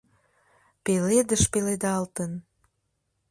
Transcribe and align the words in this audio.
Пеледыш 0.83 1.43
пеледалтын! 1.51 2.31